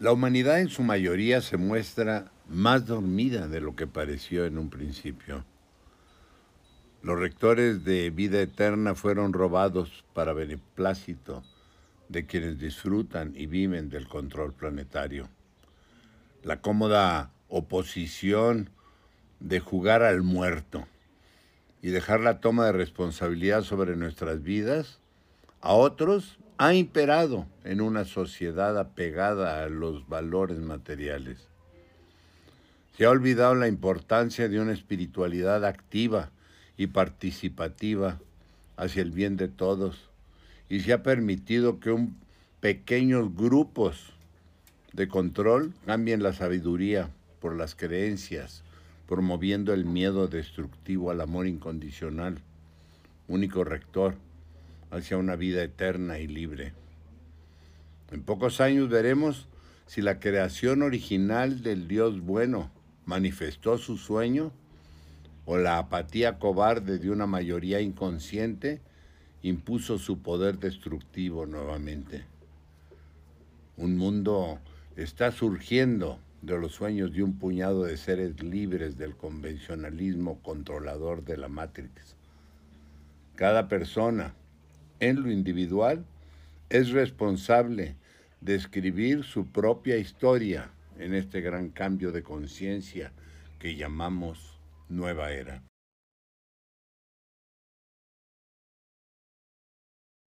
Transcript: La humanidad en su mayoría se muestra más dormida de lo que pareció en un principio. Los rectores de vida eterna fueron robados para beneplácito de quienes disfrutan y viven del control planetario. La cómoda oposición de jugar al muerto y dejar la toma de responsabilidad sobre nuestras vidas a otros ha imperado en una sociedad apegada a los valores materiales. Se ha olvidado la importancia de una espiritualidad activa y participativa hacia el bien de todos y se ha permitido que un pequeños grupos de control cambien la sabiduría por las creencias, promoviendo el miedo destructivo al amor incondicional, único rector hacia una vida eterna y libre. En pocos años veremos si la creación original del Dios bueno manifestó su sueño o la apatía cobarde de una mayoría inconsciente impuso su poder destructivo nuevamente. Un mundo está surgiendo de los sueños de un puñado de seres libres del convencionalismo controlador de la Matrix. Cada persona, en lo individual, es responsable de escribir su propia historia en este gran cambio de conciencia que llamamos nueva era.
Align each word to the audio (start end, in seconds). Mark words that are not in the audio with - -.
La 0.00 0.12
humanidad 0.12 0.60
en 0.60 0.68
su 0.68 0.84
mayoría 0.84 1.40
se 1.40 1.56
muestra 1.56 2.30
más 2.48 2.86
dormida 2.86 3.48
de 3.48 3.60
lo 3.60 3.74
que 3.74 3.88
pareció 3.88 4.44
en 4.44 4.56
un 4.56 4.70
principio. 4.70 5.44
Los 7.02 7.18
rectores 7.18 7.84
de 7.84 8.10
vida 8.10 8.40
eterna 8.40 8.94
fueron 8.94 9.32
robados 9.32 10.04
para 10.14 10.32
beneplácito 10.32 11.42
de 12.08 12.26
quienes 12.26 12.60
disfrutan 12.60 13.32
y 13.34 13.46
viven 13.46 13.90
del 13.90 14.06
control 14.06 14.52
planetario. 14.52 15.28
La 16.44 16.60
cómoda 16.60 17.32
oposición 17.48 18.70
de 19.40 19.58
jugar 19.58 20.04
al 20.04 20.22
muerto 20.22 20.86
y 21.82 21.88
dejar 21.88 22.20
la 22.20 22.38
toma 22.38 22.66
de 22.66 22.72
responsabilidad 22.72 23.62
sobre 23.62 23.96
nuestras 23.96 24.44
vidas 24.44 25.00
a 25.60 25.72
otros 25.72 26.38
ha 26.60 26.74
imperado 26.74 27.46
en 27.62 27.80
una 27.80 28.04
sociedad 28.04 28.76
apegada 28.76 29.62
a 29.62 29.68
los 29.68 30.08
valores 30.08 30.58
materiales. 30.58 31.46
Se 32.96 33.04
ha 33.04 33.10
olvidado 33.10 33.54
la 33.54 33.68
importancia 33.68 34.48
de 34.48 34.60
una 34.60 34.72
espiritualidad 34.72 35.64
activa 35.64 36.30
y 36.76 36.88
participativa 36.88 38.18
hacia 38.76 39.02
el 39.02 39.12
bien 39.12 39.36
de 39.36 39.46
todos 39.46 40.10
y 40.68 40.80
se 40.80 40.92
ha 40.92 41.04
permitido 41.04 41.78
que 41.78 41.92
un 41.92 42.16
pequeños 42.60 43.32
grupos 43.36 44.12
de 44.92 45.06
control 45.06 45.72
cambien 45.86 46.24
la 46.24 46.32
sabiduría 46.32 47.08
por 47.40 47.56
las 47.56 47.76
creencias, 47.76 48.64
promoviendo 49.06 49.72
el 49.72 49.84
miedo 49.84 50.26
destructivo 50.26 51.12
al 51.12 51.20
amor 51.20 51.46
incondicional, 51.46 52.38
único 53.28 53.62
rector 53.62 54.16
hacia 54.90 55.16
una 55.16 55.36
vida 55.36 55.62
eterna 55.62 56.18
y 56.18 56.26
libre. 56.26 56.72
En 58.10 58.22
pocos 58.22 58.60
años 58.60 58.88
veremos 58.88 59.48
si 59.86 60.02
la 60.02 60.20
creación 60.20 60.82
original 60.82 61.62
del 61.62 61.88
Dios 61.88 62.20
bueno 62.20 62.70
manifestó 63.06 63.78
su 63.78 63.96
sueño 63.96 64.52
o 65.46 65.56
la 65.56 65.78
apatía 65.78 66.38
cobarde 66.38 66.98
de 66.98 67.10
una 67.10 67.26
mayoría 67.26 67.80
inconsciente 67.80 68.80
impuso 69.42 69.98
su 69.98 70.18
poder 70.20 70.58
destructivo 70.58 71.46
nuevamente. 71.46 72.24
Un 73.76 73.96
mundo 73.96 74.58
está 74.96 75.30
surgiendo 75.32 76.18
de 76.42 76.58
los 76.58 76.72
sueños 76.72 77.12
de 77.12 77.22
un 77.22 77.38
puñado 77.38 77.84
de 77.84 77.96
seres 77.96 78.42
libres 78.42 78.98
del 78.98 79.16
convencionalismo 79.16 80.38
controlador 80.42 81.24
de 81.24 81.36
la 81.36 81.48
Matrix. 81.48 82.16
Cada 83.34 83.68
persona, 83.68 84.34
en 85.00 85.22
lo 85.22 85.30
individual, 85.30 86.04
es 86.70 86.90
responsable 86.90 87.96
de 88.40 88.54
escribir 88.54 89.24
su 89.24 89.46
propia 89.46 89.96
historia 89.96 90.70
en 90.98 91.14
este 91.14 91.40
gran 91.40 91.70
cambio 91.70 92.12
de 92.12 92.22
conciencia 92.22 93.12
que 93.58 93.76
llamamos 93.76 94.58
nueva 94.88 95.32
era. 95.32 95.67